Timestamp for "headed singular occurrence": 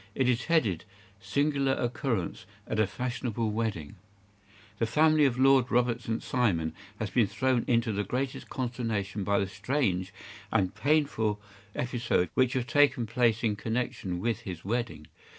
0.45-2.47